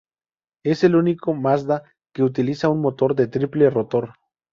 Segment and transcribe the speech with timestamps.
[0.63, 4.13] Es el único Mazda que utiliza un motor de triple rotor.